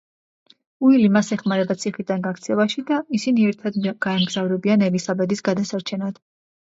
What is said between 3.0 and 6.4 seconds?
ისინი ერთად გაემგზავრებიან ელისაბედის გადასარჩენად.